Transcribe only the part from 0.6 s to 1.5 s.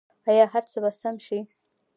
څه به سم شي؟